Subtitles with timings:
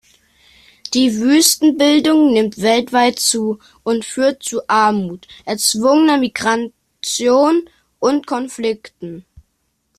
[0.95, 9.25] Die Wüstenbildung nimmt weltweit zu und führt zu Armut, erzwungener Migration und Konflikten.